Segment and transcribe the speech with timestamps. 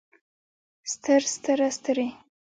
[0.91, 2.07] ستر ستره سترې